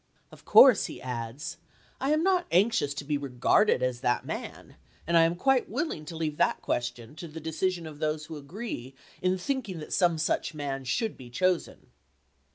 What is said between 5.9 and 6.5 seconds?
sciiuckers, to leave